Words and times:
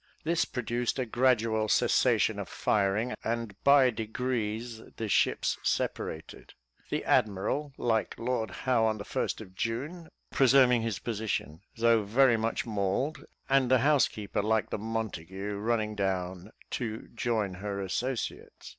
This 0.23 0.45
produced 0.45 0.97
a 0.97 1.05
gradual 1.05 1.67
cessation 1.69 2.39
of 2.39 2.49
firing, 2.49 3.13
and 3.23 3.53
by 3.63 3.91
degrees 3.91 4.81
the 4.97 5.07
ships 5.07 5.59
separated 5.61 6.55
the 6.89 7.05
admiral, 7.05 7.71
like 7.77 8.17
Lord 8.17 8.49
Howe 8.49 8.85
on 8.87 8.97
the 8.97 9.05
first 9.05 9.41
of 9.41 9.53
June, 9.53 10.09
preserving 10.31 10.81
his 10.81 10.97
position, 10.97 11.61
though 11.77 12.01
very 12.01 12.35
much 12.35 12.65
mauled; 12.65 13.23
and 13.47 13.69
the 13.69 13.77
housekeeper, 13.85 14.41
like 14.41 14.71
the 14.71 14.79
Montague, 14.79 15.53
running 15.57 15.93
down 15.93 16.49
to 16.71 17.07
join 17.13 17.53
her 17.53 17.79
associates. 17.79 18.69